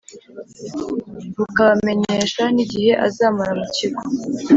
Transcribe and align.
bukabamenyesha 1.37 2.43
n 2.55 2.57
igihe 2.63 2.91
azamara 3.07 3.51
mu 3.59 3.67
Kigo 3.75 4.01